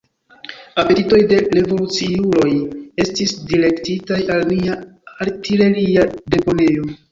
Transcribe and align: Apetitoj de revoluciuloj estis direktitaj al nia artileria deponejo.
Apetitoj 0.83 1.19
de 1.31 1.37
revoluciuloj 1.57 2.49
estis 3.05 3.35
direktitaj 3.53 4.19
al 4.37 4.43
nia 4.55 4.81
artileria 5.29 6.11
deponejo. 6.37 6.91